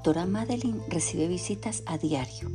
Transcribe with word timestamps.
doctora 0.00 0.24
Madeline 0.24 0.80
recibe 0.88 1.28
visitas 1.28 1.82
a 1.84 1.98
diario. 1.98 2.50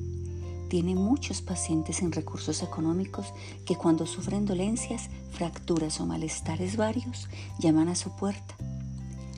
Tiene 0.67 0.95
muchos 0.95 1.43
pacientes 1.43 1.97
sin 1.97 2.11
recursos 2.11 2.63
económicos 2.63 3.35
que 3.67 3.75
cuando 3.75 4.07
sufren 4.07 4.47
dolencias, 4.47 5.11
fracturas 5.29 5.99
o 5.99 6.07
malestares 6.07 6.75
varios, 6.75 7.29
llaman 7.59 7.89
a 7.89 7.95
su 7.95 8.15
puerta. 8.15 8.55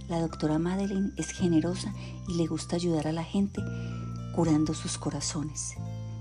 La 0.07 0.21
doctora 0.21 0.57
Madeline 0.57 1.11
es 1.17 1.31
generosa 1.31 1.93
y 2.29 2.35
le 2.35 2.47
gusta 2.47 2.77
ayudar 2.77 3.07
a 3.07 3.11
la 3.11 3.25
gente 3.25 3.61
curando 4.33 4.73
sus 4.73 4.97
corazones, 4.97 5.73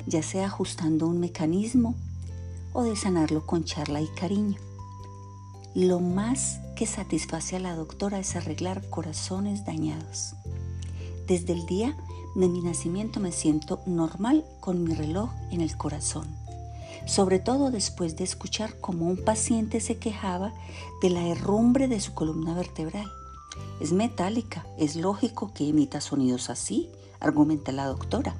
ya 0.09 0.25
sea 0.25 0.46
ajustando 0.46 1.07
un 1.07 1.21
mecanismo 1.21 1.95
o 2.73 2.82
de 2.82 2.96
sanarlo 2.96 3.46
con 3.46 3.62
charla 3.62 4.00
y 4.00 4.09
cariño. 4.09 4.59
Lo 5.77 6.00
más 6.00 6.59
que 6.75 6.84
satisface 6.84 7.55
a 7.55 7.60
la 7.60 7.77
doctora 7.77 8.18
es 8.18 8.34
arreglar 8.34 8.91
corazones 8.91 9.64
dañados. 9.64 10.34
Desde 11.27 11.55
el 11.55 11.66
día 11.66 11.97
de 12.37 12.48
mi 12.48 12.61
nacimiento 12.61 13.19
me 13.19 13.33
siento 13.33 13.80
normal 13.85 14.45
con 14.61 14.85
mi 14.85 14.95
reloj 14.95 15.30
en 15.51 15.61
el 15.61 15.77
corazón, 15.77 16.29
sobre 17.05 17.41
todo 17.41 17.73
después 17.73 18.16
de 18.16 18.23
escuchar 18.23 18.79
cómo 18.80 19.07
un 19.07 19.16
paciente 19.25 19.80
se 19.80 19.99
quejaba 19.99 20.52
de 21.02 21.11
la 21.11 21.27
herrumbre 21.27 21.89
de 21.89 21.99
su 21.99 22.15
columna 22.15 22.55
vertebral. 22.55 23.11
Es 23.80 23.93
metálica, 23.93 24.65
es 24.79 24.95
lógico 24.95 25.52
que 25.52 25.69
emita 25.69 26.01
sonidos 26.01 26.49
así, 26.49 26.91
argumenta 27.19 27.73
la 27.73 27.87
doctora. 27.87 28.37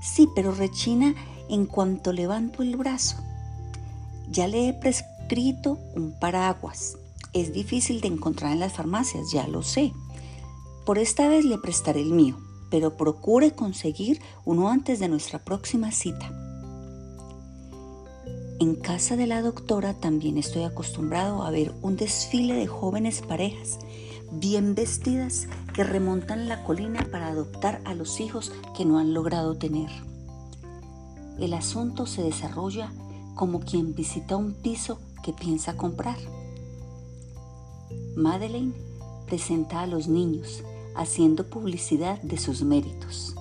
Sí, 0.00 0.28
pero 0.36 0.52
rechina 0.52 1.16
en 1.48 1.66
cuanto 1.66 2.12
levanto 2.12 2.62
el 2.62 2.76
brazo. 2.76 3.16
Ya 4.30 4.46
le 4.46 4.68
he 4.68 4.72
prescrito 4.72 5.78
un 5.96 6.12
paraguas. 6.20 6.96
Es 7.32 7.52
difícil 7.52 8.00
de 8.00 8.08
encontrar 8.08 8.52
en 8.52 8.60
las 8.60 8.72
farmacias, 8.74 9.32
ya 9.32 9.48
lo 9.48 9.62
sé. 9.62 9.92
Por 10.88 10.96
esta 10.96 11.28
vez 11.28 11.44
le 11.44 11.58
prestaré 11.58 12.00
el 12.00 12.12
mío 12.12 12.38
pero 12.70 12.96
procure 12.96 13.52
conseguir 13.52 14.22
uno 14.46 14.70
antes 14.70 14.98
de 15.00 15.08
nuestra 15.08 15.44
próxima 15.44 15.92
cita. 15.92 16.32
En 18.58 18.74
casa 18.74 19.14
de 19.14 19.26
la 19.26 19.42
doctora 19.42 19.92
también 20.00 20.38
estoy 20.38 20.62
acostumbrado 20.62 21.42
a 21.42 21.50
ver 21.50 21.74
un 21.82 21.96
desfile 21.96 22.54
de 22.54 22.66
jóvenes 22.66 23.20
parejas 23.20 23.78
bien 24.32 24.74
vestidas 24.74 25.46
que 25.74 25.84
remontan 25.84 26.48
la 26.48 26.64
colina 26.64 27.06
para 27.12 27.28
adoptar 27.28 27.82
a 27.84 27.92
los 27.92 28.18
hijos 28.18 28.50
que 28.74 28.86
no 28.86 28.98
han 28.98 29.12
logrado 29.12 29.58
tener. 29.58 29.90
El 31.38 31.52
asunto 31.52 32.06
se 32.06 32.22
desarrolla 32.22 32.90
como 33.34 33.60
quien 33.60 33.94
visita 33.94 34.38
un 34.38 34.54
piso 34.54 35.00
que 35.22 35.34
piensa 35.34 35.76
comprar. 35.76 36.16
Madeleine 38.16 38.72
presenta 39.26 39.82
a 39.82 39.86
los 39.86 40.08
niños, 40.08 40.64
haciendo 40.98 41.48
publicidad 41.48 42.20
de 42.22 42.36
sus 42.36 42.62
méritos. 42.62 43.34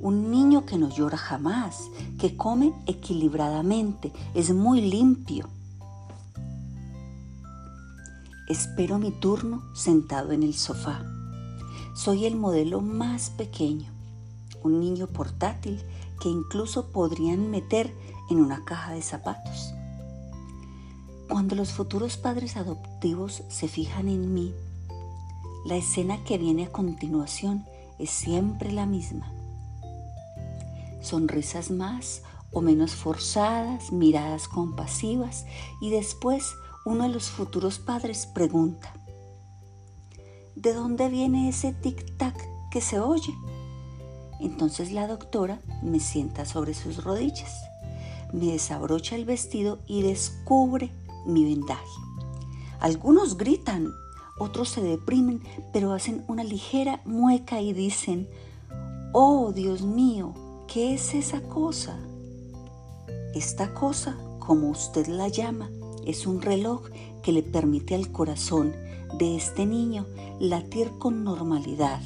Un 0.00 0.30
niño 0.30 0.66
que 0.66 0.76
no 0.76 0.90
llora 0.90 1.16
jamás, 1.16 1.88
que 2.18 2.36
come 2.36 2.74
equilibradamente, 2.86 4.12
es 4.34 4.52
muy 4.52 4.80
limpio. 4.80 5.48
Espero 8.48 8.98
mi 8.98 9.12
turno 9.12 9.62
sentado 9.74 10.32
en 10.32 10.42
el 10.42 10.54
sofá. 10.54 11.02
Soy 11.94 12.26
el 12.26 12.34
modelo 12.34 12.80
más 12.80 13.30
pequeño, 13.30 13.90
un 14.64 14.80
niño 14.80 15.06
portátil 15.06 15.80
que 16.20 16.28
incluso 16.28 16.90
podrían 16.90 17.50
meter 17.50 17.94
en 18.28 18.40
una 18.40 18.64
caja 18.64 18.92
de 18.92 19.02
zapatos. 19.02 19.72
Cuando 21.28 21.54
los 21.54 21.72
futuros 21.72 22.16
padres 22.16 22.56
adoptivos 22.56 23.44
se 23.48 23.68
fijan 23.68 24.08
en 24.08 24.34
mí, 24.34 24.52
la 25.64 25.76
escena 25.76 26.22
que 26.24 26.38
viene 26.38 26.64
a 26.64 26.72
continuación 26.72 27.64
es 27.98 28.10
siempre 28.10 28.70
la 28.70 28.86
misma. 28.86 29.32
Sonrisas 31.00 31.70
más 31.70 32.22
o 32.52 32.60
menos 32.60 32.94
forzadas, 32.94 33.92
miradas 33.92 34.46
compasivas 34.48 35.46
y 35.80 35.90
después 35.90 36.54
uno 36.84 37.04
de 37.04 37.10
los 37.10 37.30
futuros 37.30 37.78
padres 37.78 38.26
pregunta, 38.26 38.92
¿de 40.54 40.72
dónde 40.74 41.08
viene 41.08 41.48
ese 41.48 41.72
tic-tac 41.72 42.36
que 42.70 42.80
se 42.80 43.00
oye? 43.00 43.34
Entonces 44.40 44.92
la 44.92 45.06
doctora 45.06 45.60
me 45.82 46.00
sienta 46.00 46.44
sobre 46.44 46.74
sus 46.74 47.02
rodillas, 47.02 47.52
me 48.32 48.46
desabrocha 48.46 49.16
el 49.16 49.24
vestido 49.24 49.78
y 49.86 50.02
descubre 50.02 50.92
mi 51.26 51.44
vendaje. 51.44 51.82
Algunos 52.80 53.38
gritan, 53.38 53.90
otros 54.38 54.68
se 54.68 54.82
deprimen, 54.82 55.42
pero 55.72 55.92
hacen 55.92 56.24
una 56.28 56.44
ligera 56.44 57.00
mueca 57.04 57.60
y 57.60 57.72
dicen, 57.72 58.28
oh 59.12 59.52
Dios 59.52 59.82
mío, 59.82 60.34
¿qué 60.66 60.94
es 60.94 61.14
esa 61.14 61.42
cosa? 61.42 61.98
Esta 63.34 63.74
cosa, 63.74 64.16
como 64.38 64.70
usted 64.70 65.06
la 65.06 65.28
llama, 65.28 65.70
es 66.06 66.26
un 66.26 66.42
reloj 66.42 66.88
que 67.22 67.32
le 67.32 67.42
permite 67.42 67.94
al 67.94 68.10
corazón 68.12 68.72
de 69.18 69.36
este 69.36 69.66
niño 69.66 70.06
latir 70.40 70.90
con 70.98 71.24
normalidad. 71.24 72.00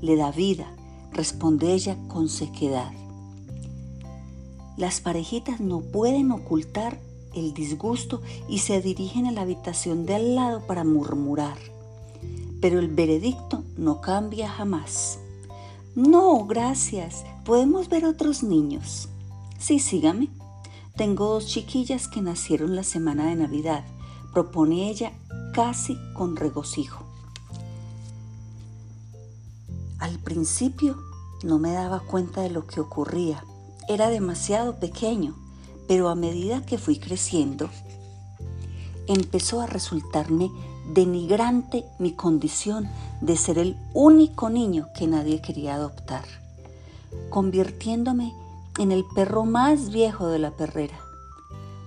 Le 0.00 0.16
da 0.16 0.30
vida, 0.30 0.72
responde 1.12 1.72
ella 1.72 1.96
con 2.08 2.28
sequedad. 2.28 2.92
Las 4.76 5.00
parejitas 5.00 5.60
no 5.60 5.80
pueden 5.80 6.30
ocultar 6.30 7.00
el 7.36 7.54
disgusto 7.54 8.22
y 8.48 8.58
se 8.58 8.80
dirigen 8.80 9.26
a 9.26 9.32
la 9.32 9.42
habitación 9.42 10.06
de 10.06 10.14
al 10.14 10.34
lado 10.34 10.66
para 10.66 10.84
murmurar. 10.84 11.58
Pero 12.60 12.78
el 12.78 12.88
veredicto 12.88 13.62
no 13.76 14.00
cambia 14.00 14.48
jamás. 14.48 15.18
No, 15.94 16.46
gracias. 16.46 17.24
¿Podemos 17.44 17.88
ver 17.88 18.04
otros 18.04 18.42
niños? 18.42 19.08
Sí, 19.58 19.78
sígame. 19.78 20.28
Tengo 20.96 21.26
dos 21.26 21.46
chiquillas 21.46 22.08
que 22.08 22.22
nacieron 22.22 22.74
la 22.74 22.82
semana 22.82 23.26
de 23.26 23.36
Navidad, 23.36 23.84
propone 24.32 24.88
ella 24.88 25.12
casi 25.52 25.96
con 26.14 26.36
regocijo. 26.36 27.04
Al 29.98 30.18
principio 30.18 30.96
no 31.42 31.58
me 31.58 31.72
daba 31.72 32.00
cuenta 32.00 32.40
de 32.40 32.50
lo 32.50 32.66
que 32.66 32.80
ocurría. 32.80 33.44
Era 33.88 34.08
demasiado 34.08 34.78
pequeño 34.78 35.34
pero 35.86 36.08
a 36.08 36.14
medida 36.14 36.64
que 36.64 36.78
fui 36.78 36.98
creciendo, 36.98 37.68
empezó 39.06 39.60
a 39.60 39.66
resultarme 39.66 40.50
denigrante 40.92 41.84
mi 41.98 42.12
condición 42.12 42.88
de 43.20 43.36
ser 43.36 43.58
el 43.58 43.76
único 43.92 44.50
niño 44.50 44.88
que 44.96 45.06
nadie 45.06 45.40
quería 45.40 45.74
adoptar, 45.74 46.24
convirtiéndome 47.30 48.32
en 48.78 48.92
el 48.92 49.04
perro 49.14 49.44
más 49.44 49.90
viejo 49.90 50.28
de 50.28 50.38
la 50.38 50.50
perrera. 50.50 50.98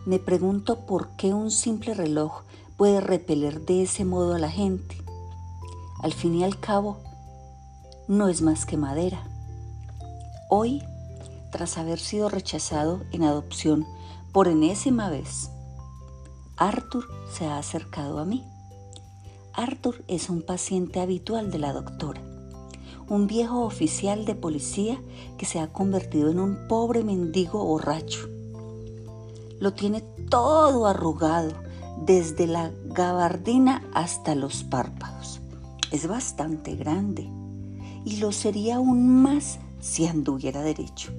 Me 0.06 0.20
pregunto 0.20 0.86
por 0.86 1.10
qué 1.18 1.34
un 1.34 1.52
simple 1.52 1.94
reloj 1.94 2.44
puede 2.78 3.02
repeler 3.02 3.66
de 3.66 3.84
ese 3.84 4.06
modo 4.06 4.34
a 4.34 4.40
la 4.40 4.50
gente. 4.50 4.98
Al 6.02 6.14
fin 6.14 6.36
y 6.36 6.44
al 6.44 6.60
cabo, 6.60 6.98
no 8.08 8.28
es 8.28 8.42
más 8.42 8.66
que 8.66 8.78
madera. 8.78 9.28
Hoy 10.50 10.82
tras 11.52 11.78
haber 11.78 12.00
sido 12.00 12.30
rechazado 12.30 13.02
en 13.12 13.24
adopción 13.24 13.86
por 14.32 14.48
enésima 14.48 15.10
vez. 15.10 15.50
Arthur 16.58 17.06
se 17.32 17.46
ha 17.46 17.58
acercado 17.58 18.20
a 18.20 18.26
mí. 18.26 18.46
Arthur 19.54 20.04
es 20.08 20.30
un 20.30 20.42
paciente 20.42 21.00
habitual 21.00 21.52
de 21.52 21.60
la 21.60 21.74
doctora, 21.74 22.22
un 23.08 23.28
viejo 23.28 23.62
oficial 23.66 24.26
de 24.26 24.36
policía 24.36 25.02
que 25.38 25.46
se 25.46 25.60
ha 25.60 25.68
convertido 25.68 26.30
en 26.30 26.40
un 26.40 26.68
pobre 26.68 27.04
mendigo 27.04 27.64
borracho. 27.64 28.28
Lo 29.60 29.74
tiene 29.74 30.02
todo 30.30 30.86
arrugado, 30.86 31.54
desde 32.06 32.48
la 32.48 32.72
gabardina 32.86 33.84
hasta 33.94 34.36
los 34.36 34.64
párpados. 34.64 35.42
Es 35.92 36.08
bastante 36.08 36.76
grande 36.76 37.30
y 38.06 38.18
lo 38.18 38.32
sería 38.32 38.78
aún 38.78 39.22
más 39.22 39.60
si 39.82 40.08
anduviera 40.08 40.62
derecho 40.62 41.12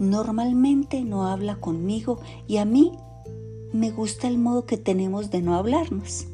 normalmente 0.00 1.04
no 1.04 1.26
habla 1.26 1.56
conmigo 1.56 2.20
y 2.48 2.56
a 2.56 2.64
mí 2.64 2.90
me 3.72 3.90
gusta 3.90 4.26
el 4.28 4.38
modo 4.38 4.64
que 4.64 4.78
tenemos 4.78 5.30
de 5.30 5.42
no 5.42 5.54
hablarnos. 5.54 6.26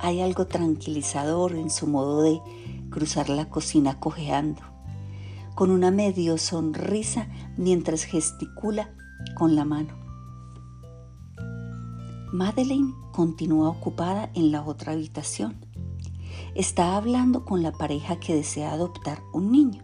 Hay 0.00 0.20
algo 0.20 0.46
tranquilizador 0.46 1.56
en 1.56 1.68
su 1.68 1.88
modo 1.88 2.22
de 2.22 2.40
cruzar 2.88 3.28
la 3.28 3.50
cocina 3.50 3.98
cojeando, 3.98 4.62
con 5.56 5.70
una 5.70 5.90
medio 5.90 6.38
sonrisa 6.38 7.28
mientras 7.56 8.04
gesticula 8.04 8.94
con 9.34 9.56
la 9.56 9.64
mano. 9.64 9.94
Madeleine 12.32 12.94
continúa 13.12 13.68
ocupada 13.68 14.30
en 14.34 14.52
la 14.52 14.62
otra 14.62 14.92
habitación. 14.92 15.56
Está 16.54 16.96
hablando 16.96 17.44
con 17.44 17.62
la 17.64 17.72
pareja 17.72 18.20
que 18.20 18.34
desea 18.34 18.72
adoptar 18.72 19.22
un 19.32 19.50
niño. 19.50 19.82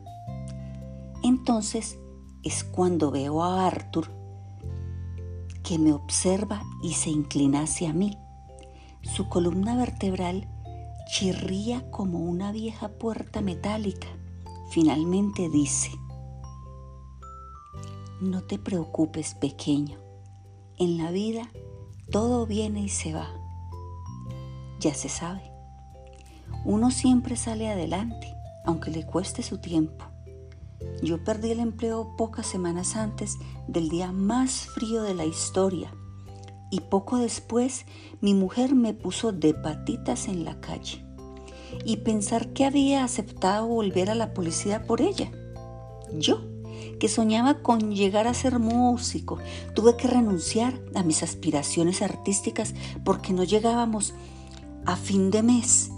Entonces 1.23 1.99
es 2.43 2.65
cuando 2.65 3.11
veo 3.11 3.43
a 3.43 3.67
Arthur 3.67 4.09
que 5.63 5.79
me 5.79 5.93
observa 5.93 6.63
y 6.83 6.95
se 6.95 7.11
inclina 7.11 7.63
hacia 7.63 7.93
mí. 7.93 8.19
Su 9.03 9.29
columna 9.29 9.77
vertebral 9.77 10.49
chirría 11.07 11.91
como 11.91 12.19
una 12.19 12.53
vieja 12.53 12.89
puerta 12.89 13.41
metálica. 13.41 14.09
Finalmente 14.71 15.49
dice, 15.49 15.91
no 18.21 18.43
te 18.43 18.59
preocupes 18.59 19.35
pequeño, 19.35 19.99
en 20.79 20.99
la 20.99 21.11
vida 21.11 21.51
todo 22.11 22.47
viene 22.47 22.83
y 22.83 22.89
se 22.89 23.13
va. 23.13 23.29
Ya 24.81 24.95
se 24.95 25.09
sabe, 25.09 25.53
uno 26.65 26.91
siempre 26.91 27.37
sale 27.37 27.71
adelante, 27.71 28.35
aunque 28.65 28.91
le 28.91 29.05
cueste 29.05 29.43
su 29.43 29.59
tiempo. 29.59 30.12
Yo 31.03 31.23
perdí 31.25 31.51
el 31.51 31.61
empleo 31.61 32.15
pocas 32.17 32.47
semanas 32.47 32.97
antes 32.97 33.39
del 33.67 33.89
día 33.89 34.13
más 34.13 34.67
frío 34.67 35.03
de 35.03 35.15
la 35.15 35.25
historia 35.25 35.93
y 36.71 36.81
poco 36.81 37.19
después 37.19 37.85
mi 38.21 38.35
mujer 38.35 38.75
me 38.75 38.95
puso 38.95 39.31
de 39.31 39.53
patitas 39.53 40.27
en 40.27 40.45
la 40.45 40.59
calle 40.61 41.05
y 41.85 41.99
pensar 41.99 42.53
que 42.53 42.65
había 42.65 43.05
aceptado 43.05 43.67
volver 43.67 44.11
a 44.11 44.15
la 44.15 44.33
policía 44.33 44.85
por 44.85 45.03
ella. 45.03 45.31
Yo, 46.15 46.41
que 46.99 47.09
soñaba 47.09 47.63
con 47.63 47.95
llegar 47.95 48.27
a 48.27 48.35
ser 48.35 48.59
músico, 48.59 49.39
tuve 49.75 49.97
que 49.97 50.09
renunciar 50.09 50.81
a 50.95 51.03
mis 51.03 51.23
aspiraciones 51.23 52.01
artísticas 52.01 52.75
porque 53.05 53.33
no 53.33 53.45
llegábamos 53.45 54.15
a 54.87 54.97
fin 54.97 55.31
de 55.31 55.43
mes 55.43 55.91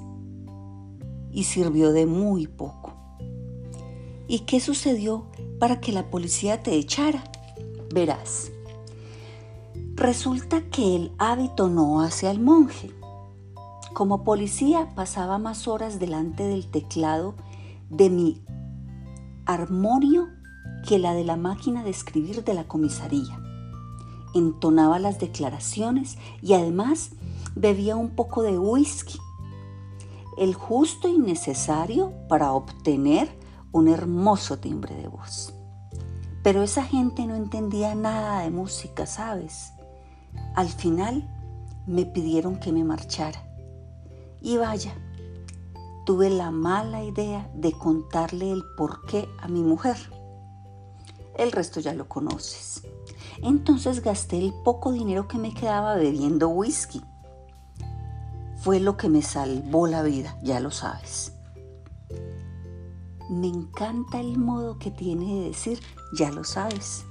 y 1.31 1.45
sirvió 1.45 1.93
de 1.93 2.07
muy 2.07 2.47
poco. 2.47 3.04
¿Y 4.27 4.41
qué 4.41 4.61
sucedió 4.61 5.27
para 5.59 5.81
que 5.81 5.93
la 5.93 6.11
policía 6.11 6.63
te 6.63 6.75
echara? 6.75 7.25
Verás. 7.93 8.51
Resulta 9.95 10.63
que 10.71 10.97
el 10.97 11.13
hábito 11.19 11.69
no 11.69 12.01
hace 12.01 12.27
al 12.29 12.41
monje. 12.41 12.91
Como 13.93 14.25
policía 14.25 14.95
pasaba 14.95 15.39
más 15.39 15.69
horas 15.69 16.01
delante 16.01 16.43
del 16.43 16.67
teclado 16.67 17.35
de 17.91 18.11
mi 18.11 18.43
armonio 19.47 20.29
que 20.89 20.99
la 20.99 21.15
de 21.15 21.25
la 21.25 21.37
máquina 21.37 21.85
de 21.85 21.91
escribir 21.91 22.45
de 22.45 22.55
la 22.55 22.65
comisaría. 22.65 23.41
Entonaba 24.35 24.99
las 24.99 25.21
declaraciones 25.21 26.19
y 26.43 26.55
además 26.55 27.13
bebía 27.55 27.95
un 27.95 28.11
poco 28.11 28.43
de 28.43 28.59
whisky, 28.59 29.19
el 30.39 30.55
justo 30.55 31.09
y 31.09 31.19
necesario 31.19 32.13
para 32.29 32.53
obtener 32.53 33.29
un 33.75 33.89
hermoso 33.89 34.61
timbre 34.61 34.95
de 34.95 35.09
voz. 35.09 35.53
Pero 36.45 36.63
esa 36.63 36.85
gente 36.85 37.27
no 37.27 37.35
entendía 37.35 37.97
nada 37.97 38.43
de 38.43 38.51
música, 38.51 39.05
¿sabes? 39.05 39.73
Al 40.55 40.69
final 40.69 41.29
me 41.85 42.07
pidieron 42.07 42.61
que 42.61 42.71
me 42.71 42.85
marchara. 42.85 43.45
Y 44.41 44.59
vaya, 44.59 44.95
tuve 46.07 46.31
la 46.31 46.53
mala 46.53 47.03
idea 47.03 47.51
de 47.53 47.73
contarle 47.73 48.53
el 48.53 48.63
porqué 48.77 49.29
a 49.41 49.49
mi 49.49 49.65
mujer. 49.65 49.97
El 51.37 51.51
resto 51.51 51.81
ya 51.81 51.95
lo 51.95 52.09
conoces. 52.09 52.83
Entonces 53.43 54.03
gasté 54.03 54.39
el 54.39 54.55
poco 54.65 54.93
dinero 54.93 55.27
que 55.27 55.39
me 55.39 55.53
quedaba 55.53 55.97
bebiendo 55.97 56.49
whisky. 56.49 57.03
Fue 58.59 58.79
lo 58.79 58.97
que 58.97 59.09
me 59.09 59.21
salvó 59.21 59.89
la 59.89 60.05
vida, 60.05 60.39
ya 60.45 60.61
lo 60.61 60.71
sabes. 60.71 61.34
Me 63.31 63.47
encanta 63.47 64.21
el 64.21 64.39
modo 64.39 64.79
que 64.79 64.91
tiene 64.91 65.41
de 65.41 65.49
decir, 65.49 65.81
ya 66.19 66.31
lo 66.31 66.45
sabes. 66.45 67.05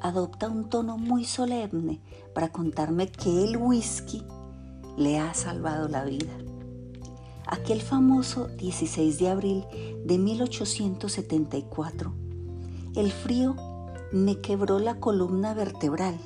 Adopta 0.00 0.48
un 0.48 0.68
tono 0.68 0.96
muy 0.96 1.24
solemne 1.24 2.00
para 2.34 2.50
contarme 2.50 3.10
que 3.10 3.44
el 3.44 3.56
whisky 3.56 4.22
le 4.96 5.18
ha 5.18 5.34
salvado 5.34 5.88
la 5.88 6.04
vida 6.04 6.32
aquel 7.50 7.82
famoso 7.82 8.46
16 8.46 9.18
de 9.18 9.28
abril 9.28 9.64
de 10.04 10.18
1874, 10.18 12.12
el 12.94 13.10
frío 13.10 13.56
me 14.12 14.40
quebró 14.40 14.78
la 14.78 15.00
columna 15.00 15.52
vertebral. 15.52 16.16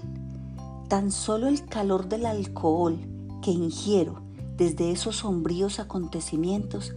Tan 0.89 1.11
solo 1.11 1.49
el 1.49 1.65
calor 1.65 2.09
del 2.09 2.27
alcohol 2.27 2.99
que 3.43 3.51
ingiero 3.51 4.23
desde 4.57 4.93
esos 4.93 5.17
sombríos 5.17 5.81
acontecimientos 5.81 6.93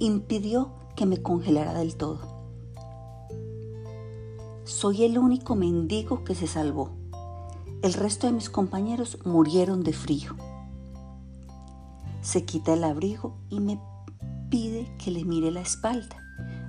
impidió 0.00 0.72
que 0.96 1.06
me 1.06 1.22
congelara 1.22 1.72
del 1.74 1.96
todo. 1.96 2.18
Soy 4.64 5.04
el 5.04 5.18
único 5.18 5.54
mendigo 5.54 6.24
que 6.24 6.34
se 6.34 6.48
salvó. 6.48 6.90
El 7.82 7.94
resto 7.94 8.26
de 8.26 8.32
mis 8.32 8.50
compañeros 8.50 9.18
murieron 9.24 9.84
de 9.84 9.92
frío 9.92 10.36
se 12.20 12.44
quita 12.44 12.74
el 12.74 12.84
abrigo 12.84 13.34
y 13.48 13.60
me 13.60 13.80
pide 14.50 14.94
que 14.98 15.10
le 15.10 15.24
mire 15.24 15.50
la 15.50 15.60
espalda. 15.60 16.16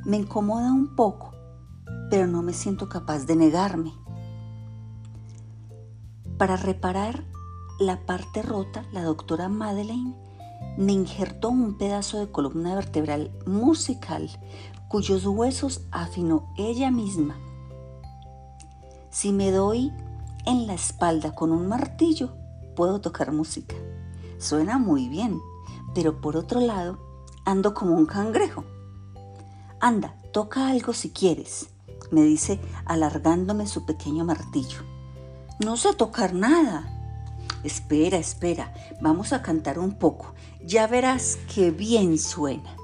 Me 0.06 0.18
incomoda 0.18 0.72
un 0.72 0.96
poco, 0.96 1.32
pero 2.10 2.28
no 2.28 2.42
me 2.42 2.54
siento 2.54 2.90
capaz 2.90 3.26
de 3.26 3.36
negarme. 3.36 3.94
Para 6.38 6.56
reparar 6.56 7.26
la 7.80 8.06
parte 8.06 8.42
rota, 8.42 8.86
la 8.92 9.04
doctora 9.04 9.50
Madeleine 9.50 10.16
me 10.78 10.94
injertó 10.94 11.50
un 11.50 11.78
pedazo 11.78 12.20
de 12.20 12.32
columna 12.32 12.76
vertebral 12.76 13.32
musical 13.46 14.30
cuyos 14.88 15.26
huesos 15.26 15.82
afinó 15.92 16.54
ella 16.58 16.92
misma. 16.92 17.38
Si 19.10 19.32
me 19.32 19.52
doy 19.52 19.92
en 20.46 20.68
la 20.68 20.74
espalda 20.74 21.34
con 21.34 21.52
un 21.52 21.68
martillo, 21.68 22.34
puedo 22.76 23.02
tocar 23.02 23.32
música. 23.32 23.76
Suena 24.38 24.78
muy 24.78 25.08
bien, 25.08 25.40
pero 25.94 26.20
por 26.20 26.36
otro 26.36 26.60
lado, 26.60 27.00
ando 27.46 27.74
como 27.74 27.96
un 27.96 28.06
cangrejo. 28.06 28.64
Anda, 29.80 30.16
toca 30.32 30.70
algo 30.70 30.94
si 30.94 31.12
quieres, 31.12 31.70
me 32.12 32.22
dice 32.24 32.60
alargándome 32.86 33.68
su 33.68 33.86
pequeño 33.86 34.26
martillo. 34.26 34.80
No 35.64 35.78
sé 35.78 35.94
tocar 35.94 36.34
nada. 36.34 36.98
Espera, 37.64 38.18
espera, 38.18 38.74
vamos 39.02 39.34
a 39.34 39.42
cantar 39.42 39.78
un 39.78 39.94
poco. 39.94 40.34
Ya 40.66 40.88
verás 40.88 41.40
qué 41.54 41.72
bien 41.72 42.18
suena. 42.18 42.76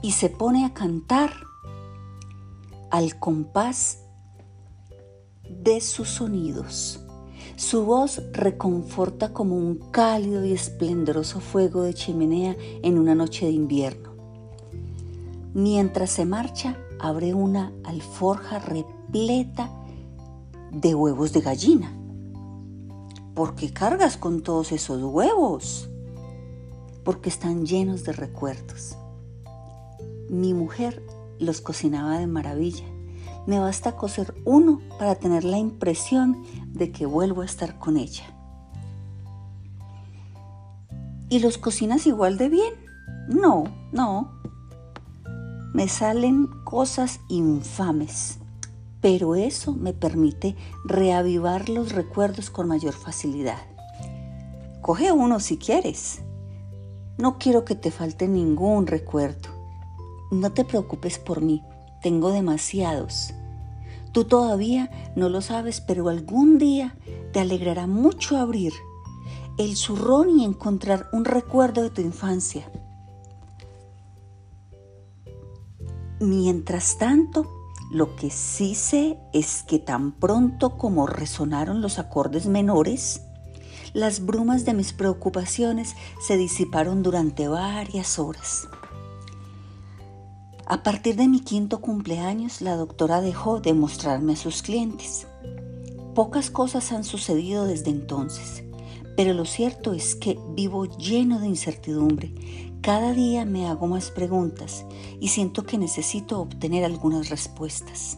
Y 0.00 0.12
se 0.12 0.30
pone 0.30 0.64
a 0.64 0.74
cantar 0.74 1.32
al 2.90 3.18
compás 3.18 3.98
de 5.48 5.80
sus 5.80 6.08
sonidos. 6.08 7.00
Su 7.56 7.84
voz 7.84 8.22
reconforta 8.32 9.32
como 9.32 9.56
un 9.56 9.76
cálido 9.90 10.44
y 10.44 10.52
esplendoroso 10.52 11.40
fuego 11.40 11.82
de 11.82 11.94
chimenea 11.94 12.56
en 12.82 12.98
una 12.98 13.14
noche 13.14 13.46
de 13.46 13.52
invierno. 13.52 14.12
Mientras 15.54 16.10
se 16.10 16.24
marcha, 16.24 16.78
abre 16.98 17.34
una 17.34 17.72
alforja 17.84 18.58
repleta 18.58 19.70
de 20.72 20.94
huevos 20.94 21.32
de 21.32 21.42
gallina. 21.42 21.92
¿Por 23.34 23.54
qué 23.54 23.72
cargas 23.72 24.16
con 24.16 24.42
todos 24.42 24.72
esos 24.72 25.02
huevos? 25.02 25.91
Porque 27.04 27.28
están 27.28 27.66
llenos 27.66 28.04
de 28.04 28.12
recuerdos. 28.12 28.96
Mi 30.30 30.54
mujer 30.54 31.02
los 31.38 31.60
cocinaba 31.60 32.18
de 32.18 32.26
maravilla 32.26 32.84
me 33.46 33.58
basta 33.58 33.96
coser 33.96 34.34
uno 34.44 34.80
para 34.98 35.16
tener 35.16 35.44
la 35.44 35.58
impresión 35.58 36.44
de 36.68 36.92
que 36.92 37.06
vuelvo 37.06 37.42
a 37.42 37.44
estar 37.44 37.78
con 37.78 37.96
ella. 37.96 38.24
¿Y 41.28 41.40
los 41.40 41.58
cocinas 41.58 42.06
igual 42.06 42.36
de 42.36 42.48
bien? 42.48 42.74
No, 43.28 43.64
no. 43.90 44.30
Me 45.72 45.88
salen 45.88 46.46
cosas 46.64 47.20
infames, 47.28 48.38
pero 49.00 49.34
eso 49.34 49.72
me 49.72 49.94
permite 49.94 50.54
reavivar 50.84 51.68
los 51.68 51.92
recuerdos 51.92 52.50
con 52.50 52.68
mayor 52.68 52.92
facilidad. 52.92 53.62
Coge 54.82 55.10
uno 55.10 55.40
si 55.40 55.56
quieres. 55.56 56.22
No 57.18 57.38
quiero 57.38 57.64
que 57.64 57.74
te 57.74 57.90
falte 57.90 58.28
ningún 58.28 58.86
recuerdo. 58.86 59.50
No 60.30 60.52
te 60.52 60.64
preocupes 60.64 61.18
por 61.18 61.40
mí 61.40 61.62
tengo 62.02 62.32
demasiados. 62.32 63.32
Tú 64.12 64.24
todavía 64.24 64.90
no 65.16 65.30
lo 65.30 65.40
sabes, 65.40 65.80
pero 65.80 66.08
algún 66.10 66.58
día 66.58 66.96
te 67.32 67.40
alegrará 67.40 67.86
mucho 67.86 68.36
abrir 68.36 68.74
el 69.56 69.76
zurrón 69.76 70.38
y 70.38 70.44
encontrar 70.44 71.08
un 71.12 71.24
recuerdo 71.24 71.82
de 71.82 71.90
tu 71.90 72.02
infancia. 72.02 72.70
Mientras 76.20 76.98
tanto, 76.98 77.46
lo 77.90 78.16
que 78.16 78.30
sí 78.30 78.74
sé 78.74 79.18
es 79.32 79.62
que 79.62 79.78
tan 79.78 80.12
pronto 80.12 80.76
como 80.76 81.06
resonaron 81.06 81.80
los 81.80 81.98
acordes 81.98 82.46
menores, 82.46 83.22
las 83.94 84.24
brumas 84.24 84.64
de 84.64 84.74
mis 84.74 84.92
preocupaciones 84.92 85.94
se 86.20 86.36
disiparon 86.36 87.02
durante 87.02 87.48
varias 87.48 88.18
horas. 88.18 88.68
A 90.66 90.82
partir 90.82 91.16
de 91.16 91.28
mi 91.28 91.40
quinto 91.40 91.80
cumpleaños, 91.80 92.62
la 92.62 92.76
doctora 92.76 93.20
dejó 93.20 93.60
de 93.60 93.74
mostrarme 93.74 94.32
a 94.32 94.36
sus 94.36 94.62
clientes. 94.62 95.26
Pocas 96.14 96.50
cosas 96.50 96.92
han 96.92 97.04
sucedido 97.04 97.66
desde 97.66 97.90
entonces, 97.90 98.64
Pero 99.14 99.34
lo 99.34 99.44
cierto 99.44 99.92
es 99.92 100.16
que 100.16 100.38
vivo 100.54 100.86
lleno 100.96 101.38
de 101.38 101.46
incertidumbre. 101.46 102.32
Cada 102.80 103.12
día 103.12 103.44
me 103.44 103.66
hago 103.66 103.86
más 103.86 104.10
preguntas 104.10 104.86
y 105.20 105.28
siento 105.28 105.64
que 105.64 105.76
necesito 105.76 106.40
obtener 106.40 106.84
algunas 106.86 107.28
respuestas. 107.28 108.16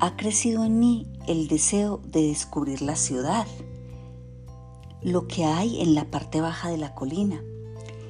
Ha 0.00 0.16
crecido 0.16 0.64
en 0.64 0.80
mí 0.80 1.06
el 1.28 1.46
deseo 1.46 2.02
de 2.04 2.22
descubrir 2.26 2.82
la 2.82 2.96
ciudad, 2.96 3.46
lo 5.06 5.28
que 5.28 5.44
hay 5.44 5.80
en 5.82 5.94
la 5.94 6.10
parte 6.10 6.40
baja 6.40 6.68
de 6.68 6.78
la 6.78 6.92
colina, 6.92 7.40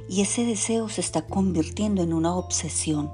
y 0.09 0.23
ese 0.23 0.47
deseo 0.47 0.89
se 0.89 1.03
está 1.03 1.27
convirtiendo 1.27 2.03
en 2.03 2.15
una 2.15 2.35
obsesión. 2.35 3.11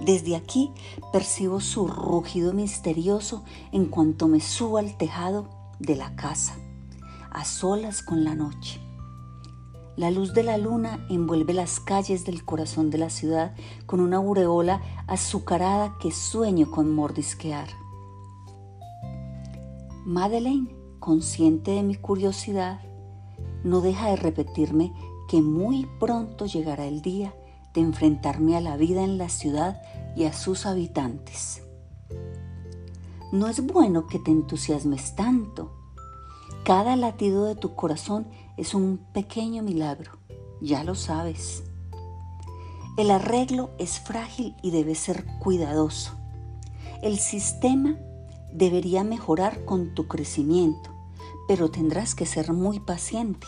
Desde 0.00 0.34
aquí 0.36 0.72
percibo 1.12 1.60
su 1.60 1.86
rugido 1.86 2.54
misterioso 2.54 3.44
en 3.72 3.84
cuanto 3.84 4.26
me 4.26 4.40
subo 4.40 4.78
al 4.78 4.96
tejado 4.96 5.50
de 5.78 5.96
la 5.96 6.16
casa 6.16 6.56
a 7.30 7.44
solas 7.44 8.02
con 8.02 8.24
la 8.24 8.34
noche. 8.34 8.80
La 9.96 10.10
luz 10.10 10.32
de 10.32 10.42
la 10.42 10.56
luna 10.56 11.04
envuelve 11.10 11.52
las 11.52 11.80
calles 11.80 12.24
del 12.24 12.42
corazón 12.42 12.88
de 12.88 12.96
la 12.96 13.10
ciudad 13.10 13.54
con 13.84 14.00
una 14.00 14.16
aureola 14.16 14.80
azucarada 15.06 15.98
que 16.00 16.10
sueño 16.10 16.70
con 16.70 16.94
mordisquear. 16.94 17.68
Madeleine, 20.06 20.77
consciente 20.98 21.72
de 21.72 21.82
mi 21.82 21.96
curiosidad, 21.96 22.80
no 23.64 23.80
deja 23.80 24.10
de 24.10 24.16
repetirme 24.16 24.92
que 25.28 25.42
muy 25.42 25.86
pronto 25.98 26.46
llegará 26.46 26.86
el 26.86 27.02
día 27.02 27.34
de 27.74 27.80
enfrentarme 27.80 28.56
a 28.56 28.60
la 28.60 28.76
vida 28.76 29.04
en 29.04 29.18
la 29.18 29.28
ciudad 29.28 29.80
y 30.16 30.24
a 30.24 30.32
sus 30.32 30.66
habitantes. 30.66 31.62
No 33.30 33.46
es 33.48 33.64
bueno 33.64 34.06
que 34.06 34.18
te 34.18 34.30
entusiasmes 34.30 35.14
tanto, 35.14 35.78
cada 36.68 36.96
latido 36.96 37.46
de 37.46 37.54
tu 37.54 37.74
corazón 37.74 38.26
es 38.58 38.74
un 38.74 38.98
pequeño 39.14 39.62
milagro, 39.62 40.18
ya 40.60 40.84
lo 40.84 40.94
sabes. 40.94 41.64
El 42.98 43.10
arreglo 43.10 43.70
es 43.78 44.00
frágil 44.00 44.54
y 44.62 44.70
debe 44.70 44.94
ser 44.94 45.24
cuidadoso. 45.38 46.12
El 47.00 47.18
sistema 47.18 47.96
debería 48.52 49.04
mejorar 49.04 49.64
con 49.64 49.94
tu 49.94 50.06
crecimiento, 50.08 50.90
pero 51.46 51.70
tendrás 51.70 52.14
que 52.14 52.26
ser 52.26 52.52
muy 52.52 52.80
paciente. 52.80 53.46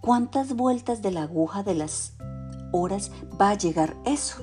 ¿Cuántas 0.00 0.54
vueltas 0.54 1.02
de 1.02 1.10
la 1.10 1.22
aguja 1.24 1.62
de 1.62 1.74
las 1.74 2.14
horas 2.72 3.12
va 3.40 3.50
a 3.50 3.58
llegar 3.58 3.96
eso? 4.04 4.38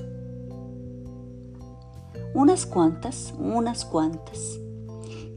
Unas 2.33 2.65
cuantas, 2.65 3.33
unas 3.39 3.83
cuantas. 3.83 4.59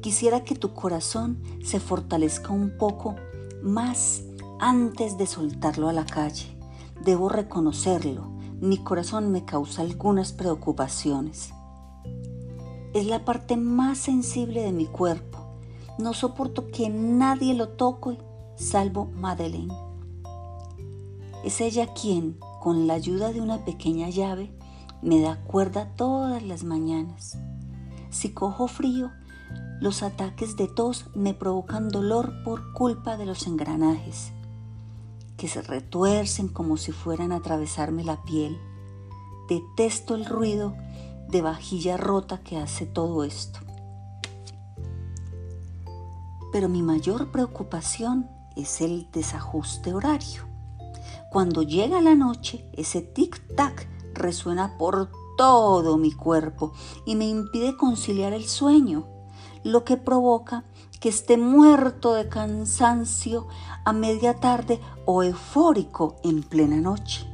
Quisiera 0.02 0.45
que 0.45 0.55
tu 0.55 0.75
corazón 0.75 1.43
se 1.64 1.81
fortalezca 1.81 2.52
un 2.52 2.76
poco 2.76 3.17
más 3.62 4.23
antes 4.59 5.17
de 5.17 5.26
soltarlo 5.26 5.88
a 5.88 5.93
la 5.93 6.05
calle. 6.05 6.57
Debo 7.02 7.29
reconocerlo, 7.31 8.31
mi 8.61 8.76
corazón 8.76 9.33
me 9.33 9.47
causa 9.47 9.81
algunas 9.83 10.33
preocupaciones. 10.33 11.55
Es 12.93 13.07
la 13.07 13.25
parte 13.25 13.57
más 13.57 13.99
sensible 13.99 14.63
de 14.63 14.73
mi 14.73 14.87
cuerpo. 14.87 15.39
No 15.99 16.13
soporto 16.13 16.71
que 16.73 16.89
nadie 16.89 17.55
lo 17.55 17.69
toque, 17.69 18.19
salvo 18.57 19.07
Madeleine. 19.15 19.75
Es 21.45 21.61
ella 21.61 21.93
quien, 21.95 22.37
con 22.61 22.87
la 22.87 22.95
ayuda 22.95 23.33
de 23.33 23.41
una 23.41 23.65
pequeña 23.65 24.09
llave, 24.09 24.53
me 25.03 25.21
da 25.21 25.41
cuerda 25.45 25.95
todas 25.95 26.43
las 26.43 26.65
mañanas. 26.65 27.39
Si 28.11 28.31
cojo 28.33 28.67
frío, 28.67 29.13
los 29.81 30.03
ataques 30.03 30.57
de 30.57 30.67
tos 30.67 31.07
me 31.15 31.33
provocan 31.33 31.89
dolor 31.89 32.43
por 32.45 32.73
culpa 32.73 33.17
de 33.17 33.25
los 33.25 33.47
engranajes, 33.47 34.33
que 35.37 35.49
se 35.49 35.63
retuercen 35.63 36.49
como 36.49 36.77
si 36.77 36.93
fueran 36.93 37.31
a 37.31 37.37
atravesarme 37.37 38.05
la 38.05 38.23
piel. 38.25 38.59
Detesto 39.49 40.17
el 40.17 40.27
ruido 40.27 40.75
de 41.31 41.43
vajilla 41.43 41.97
rota 41.97 42.39
que 42.39 42.59
hace 42.59 42.87
todo 42.87 43.25
esto. 43.25 43.61
Pero 46.53 46.69
mi 46.69 46.83
mayor 46.83 47.31
preocupación 47.31 48.29
es 48.57 48.81
el 48.81 49.09
desajuste 49.13 49.95
horario. 49.95 50.49
Cuando 51.31 51.63
llega 51.63 52.01
la 52.01 52.15
noche, 52.15 52.69
ese 52.73 53.03
tic-tac 53.03 53.87
resuena 54.15 54.77
por 54.77 55.11
todo 55.37 55.97
mi 55.97 56.13
cuerpo 56.13 56.73
y 57.07 57.15
me 57.15 57.27
impide 57.27 57.77
conciliar 57.77 58.33
el 58.33 58.45
sueño 58.45 59.07
lo 59.63 59.85
que 59.85 59.97
provoca 59.97 60.65
que 61.01 61.09
esté 61.09 61.37
muerto 61.39 62.15
de 62.15 62.29
cansancio 62.29 63.47
a 63.85 63.93
media 63.93 64.35
tarde 64.35 64.81
o 65.07 65.23
eufórico 65.23 66.17
en 66.25 66.43
plena 66.43 66.77
noche. 66.77 67.27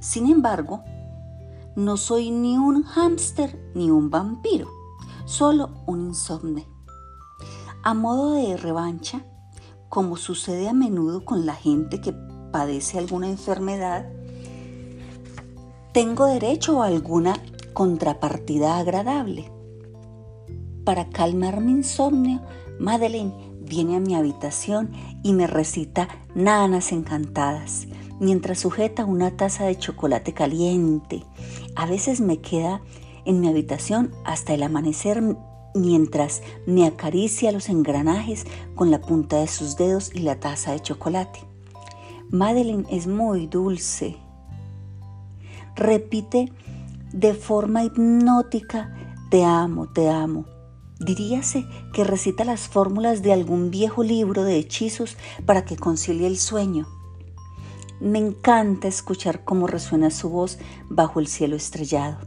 Sin 0.00 0.30
embargo, 0.30 0.82
no 1.76 1.98
soy 1.98 2.30
ni 2.30 2.56
un 2.56 2.84
hámster 2.84 3.70
ni 3.74 3.90
un 3.90 4.08
vampiro, 4.08 4.68
solo 5.26 5.70
un 5.86 6.06
insomne. 6.06 6.66
A 7.82 7.92
modo 7.92 8.32
de 8.32 8.56
revancha, 8.56 9.24
como 9.90 10.16
sucede 10.16 10.68
a 10.68 10.72
menudo 10.72 11.24
con 11.24 11.44
la 11.44 11.54
gente 11.54 12.00
que 12.00 12.14
padece 12.50 12.98
alguna 12.98 13.28
enfermedad, 13.28 14.10
tengo 15.92 16.24
derecho 16.24 16.82
a 16.82 16.86
alguna 16.86 17.34
contrapartida 17.74 18.78
agradable. 18.78 19.52
Para 20.84 21.10
calmar 21.10 21.60
mi 21.60 21.72
insomnio, 21.72 22.40
Madeleine 22.80 23.34
viene 23.60 23.96
a 23.96 24.00
mi 24.00 24.14
habitación 24.14 24.92
y 25.22 25.34
me 25.34 25.46
recita 25.46 26.08
nanas 26.34 26.92
encantadas, 26.92 27.86
mientras 28.20 28.60
sujeta 28.60 29.04
una 29.04 29.36
taza 29.36 29.64
de 29.64 29.78
chocolate 29.78 30.32
caliente. 30.32 31.24
A 31.74 31.86
veces 31.86 32.20
me 32.20 32.38
queda 32.38 32.80
en 33.24 33.40
mi 33.40 33.48
habitación 33.48 34.12
hasta 34.24 34.54
el 34.54 34.62
amanecer 34.62 35.22
mientras 35.74 36.42
me 36.66 36.86
acaricia 36.86 37.52
los 37.52 37.68
engranajes 37.68 38.46
con 38.74 38.90
la 38.90 39.00
punta 39.00 39.40
de 39.40 39.48
sus 39.48 39.76
dedos 39.76 40.10
y 40.14 40.20
la 40.20 40.40
taza 40.40 40.72
de 40.72 40.80
chocolate. 40.80 41.40
Madeleine 42.30 42.86
es 42.90 43.06
muy 43.06 43.46
dulce. 43.46 44.16
Repite 45.74 46.52
de 47.12 47.34
forma 47.34 47.84
hipnótica, 47.84 48.94
te 49.30 49.44
amo, 49.44 49.88
te 49.88 50.08
amo 50.08 50.46
Diríase 50.98 51.66
que 51.92 52.04
recita 52.04 52.44
las 52.44 52.68
fórmulas 52.68 53.22
de 53.22 53.32
algún 53.32 53.70
viejo 53.70 54.02
libro 54.02 54.44
de 54.44 54.56
hechizos 54.56 55.18
para 55.44 55.66
que 55.66 55.76
concilie 55.76 56.26
el 56.26 56.38
sueño. 56.38 56.88
Me 58.00 58.18
encanta 58.18 58.88
escuchar 58.88 59.44
cómo 59.44 59.66
resuena 59.66 60.10
su 60.10 60.28
voz 60.28 60.58
bajo 60.88 61.20
el 61.20 61.26
cielo 61.26 61.56
estrellado. 61.56 62.18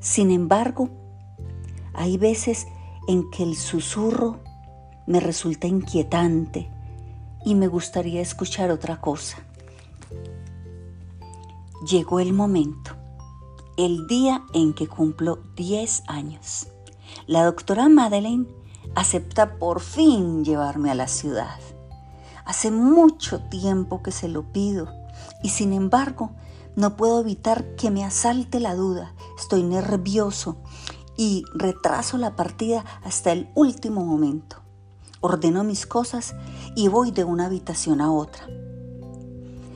Sin 0.00 0.30
embargo, 0.30 0.90
hay 1.94 2.18
veces 2.18 2.66
en 3.08 3.30
que 3.30 3.42
el 3.42 3.56
susurro 3.56 4.40
me 5.06 5.20
resulta 5.20 5.66
inquietante 5.66 6.70
y 7.44 7.54
me 7.54 7.68
gustaría 7.68 8.20
escuchar 8.20 8.70
otra 8.70 9.00
cosa. 9.00 9.38
Llegó 11.88 12.20
el 12.20 12.32
momento, 12.32 12.92
el 13.76 14.06
día 14.06 14.44
en 14.54 14.74
que 14.74 14.86
cumplo 14.86 15.40
10 15.56 16.04
años 16.06 16.68
la 17.26 17.44
doctora 17.44 17.88
Madeleine 17.88 18.46
acepta 18.94 19.58
por 19.58 19.80
fin 19.80 20.44
llevarme 20.44 20.90
a 20.90 20.94
la 20.94 21.08
ciudad. 21.08 21.58
Hace 22.44 22.70
mucho 22.70 23.40
tiempo 23.48 24.02
que 24.02 24.12
se 24.12 24.28
lo 24.28 24.42
pido 24.52 24.88
y 25.42 25.50
sin 25.50 25.72
embargo 25.72 26.32
no 26.76 26.96
puedo 26.96 27.20
evitar 27.20 27.74
que 27.76 27.90
me 27.90 28.04
asalte 28.04 28.60
la 28.60 28.74
duda. 28.74 29.14
Estoy 29.38 29.62
nervioso 29.62 30.56
y 31.16 31.44
retraso 31.54 32.18
la 32.18 32.36
partida 32.36 32.84
hasta 33.04 33.32
el 33.32 33.50
último 33.54 34.04
momento. 34.04 34.56
Ordeno 35.20 35.64
mis 35.64 35.86
cosas 35.86 36.34
y 36.74 36.88
voy 36.88 37.10
de 37.10 37.24
una 37.24 37.46
habitación 37.46 38.00
a 38.00 38.12
otra. 38.12 38.46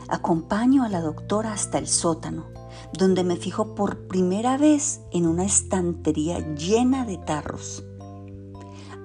Acompaño 0.08 0.84
a 0.84 0.88
la 0.88 1.00
doctora 1.00 1.52
hasta 1.52 1.78
el 1.78 1.86
sótano 1.86 2.58
donde 2.92 3.24
me 3.24 3.36
fijo 3.36 3.74
por 3.74 4.06
primera 4.06 4.56
vez 4.56 5.00
en 5.12 5.26
una 5.26 5.44
estantería 5.44 6.38
llena 6.54 7.04
de 7.04 7.18
tarros. 7.18 7.84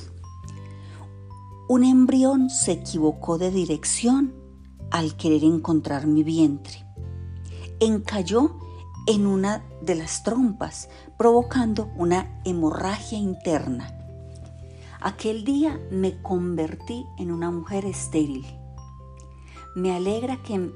Un 1.68 1.84
embrión 1.84 2.52
se 2.52 2.74
equivocó 2.74 3.40
de 3.40 3.50
dirección 3.50 4.36
al 4.92 5.18
querer 5.18 5.44
encontrar 5.44 6.06
mi 6.06 6.22
vientre. 6.22 6.86
Encalló 7.80 8.60
en 9.08 9.26
una 9.26 9.64
de 9.82 9.96
las 9.96 10.22
trompas, 10.22 10.90
provocando 11.18 11.90
una 11.98 12.40
hemorragia 12.46 13.18
interna. 13.18 13.98
Aquel 15.02 15.44
día 15.44 15.80
me 15.90 16.22
convertí 16.22 17.04
en 17.18 17.32
una 17.32 17.50
mujer 17.50 17.86
estéril. 17.86 18.46
Me 19.76 19.92
alegra 19.96 20.44
que 20.44 20.72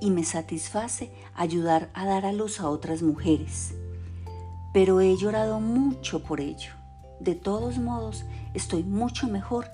y 0.00 0.10
me 0.10 0.24
satisface 0.24 1.12
ayudar 1.34 1.90
a 1.92 2.06
dar 2.06 2.24
a 2.24 2.32
luz 2.32 2.60
a 2.60 2.70
otras 2.70 3.02
mujeres, 3.02 3.74
pero 4.72 5.02
he 5.02 5.14
llorado 5.18 5.60
mucho 5.60 6.22
por 6.22 6.40
ello. 6.40 6.72
De 7.20 7.34
todos 7.34 7.76
modos, 7.76 8.24
estoy 8.54 8.82
mucho 8.84 9.28
mejor 9.28 9.66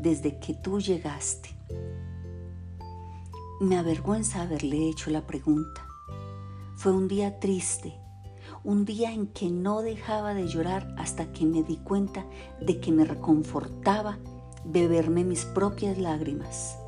desde 0.00 0.38
que 0.38 0.54
tú 0.54 0.80
llegaste. 0.80 1.50
Me 3.60 3.76
avergüenza 3.76 4.42
haberle 4.42 4.88
hecho 4.88 5.10
la 5.10 5.26
pregunta. 5.26 5.86
Fue 6.76 6.92
un 6.92 7.08
día 7.08 7.38
triste, 7.40 7.94
un 8.64 8.86
día 8.86 9.12
en 9.12 9.26
que 9.26 9.50
no 9.50 9.82
dejaba 9.82 10.32
de 10.32 10.48
llorar 10.48 10.94
hasta 10.96 11.30
que 11.32 11.44
me 11.44 11.62
di 11.62 11.76
cuenta 11.76 12.24
de 12.60 12.80
que 12.80 12.92
me 12.92 13.04
reconfortaba 13.04 14.18
beberme 14.64 15.24
mis 15.24 15.44
propias 15.44 15.98
lágrimas. 15.98 16.78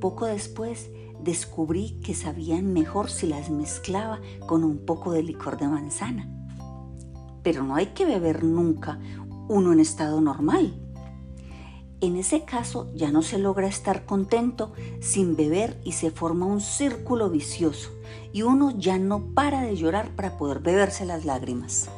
Poco 0.00 0.26
después 0.26 0.90
descubrí 1.22 2.00
que 2.00 2.14
sabían 2.14 2.72
mejor 2.72 3.10
si 3.10 3.26
las 3.26 3.48
mezclaba 3.48 4.20
con 4.46 4.64
un 4.64 4.84
poco 4.84 5.12
de 5.12 5.22
licor 5.22 5.56
de 5.56 5.68
manzana. 5.68 6.28
Pero 7.42 7.62
no 7.62 7.74
hay 7.74 7.86
que 7.86 8.04
beber 8.04 8.44
nunca 8.44 8.98
uno 9.48 9.72
en 9.72 9.80
estado 9.80 10.20
normal. 10.20 10.81
En 12.02 12.16
ese 12.16 12.44
caso 12.44 12.92
ya 12.96 13.12
no 13.12 13.22
se 13.22 13.38
logra 13.38 13.68
estar 13.68 14.04
contento 14.06 14.72
sin 15.00 15.36
beber 15.36 15.80
y 15.84 15.92
se 15.92 16.10
forma 16.10 16.46
un 16.46 16.60
círculo 16.60 17.30
vicioso 17.30 17.90
y 18.32 18.42
uno 18.42 18.76
ya 18.76 18.98
no 18.98 19.26
para 19.34 19.60
de 19.62 19.76
llorar 19.76 20.10
para 20.16 20.36
poder 20.36 20.58
beberse 20.58 21.06
las 21.06 21.24
lágrimas. 21.24 21.88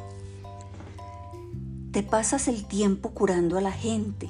Te 1.91 2.03
pasas 2.03 2.47
el 2.47 2.67
tiempo 2.67 3.15
curando 3.15 3.57
a 3.57 3.61
la 3.61 3.71
gente, 3.71 4.29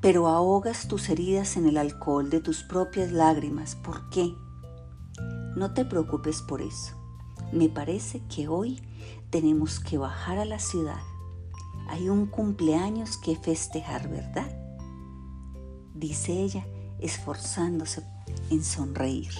pero 0.00 0.26
ahogas 0.26 0.88
tus 0.88 1.08
heridas 1.10 1.56
en 1.56 1.68
el 1.68 1.76
alcohol 1.76 2.28
de 2.28 2.40
tus 2.40 2.64
propias 2.64 3.12
lágrimas. 3.12 3.76
¿Por 3.76 4.10
qué? 4.10 4.34
No 5.54 5.74
te 5.74 5.84
preocupes 5.84 6.42
por 6.42 6.60
eso. 6.60 6.96
Me 7.52 7.68
parece 7.68 8.20
que 8.34 8.48
hoy 8.48 8.82
tenemos 9.30 9.78
que 9.78 9.96
bajar 9.96 10.38
a 10.38 10.44
la 10.44 10.58
ciudad. 10.58 11.02
Hay 11.88 12.08
un 12.08 12.26
cumpleaños 12.26 13.16
que 13.16 13.36
festejar, 13.36 14.08
¿verdad? 14.08 14.67
Dice 15.98 16.32
ella, 16.32 16.66
esforzándose 17.00 18.02
en 18.50 18.62
sonreír. 18.62 19.32